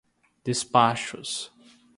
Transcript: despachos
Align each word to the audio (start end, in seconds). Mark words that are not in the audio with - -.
despachos 0.43 1.53